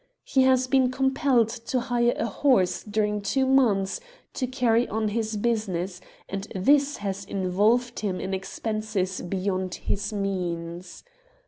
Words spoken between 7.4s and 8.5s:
volved him in